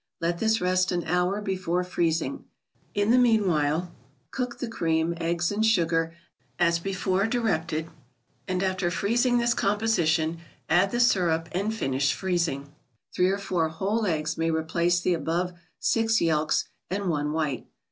[0.19, 2.45] Let this rest an hour before freezing.
[2.95, 3.93] In the meanwhile,
[4.31, 6.15] cook the cream, eggs and sugar,
[6.57, 7.87] as before directed;
[8.47, 12.73] and after freezing this composition add the syrup, and finish freezing.
[13.15, 17.67] Three or four whole eggs may replace the above six yelks and one white.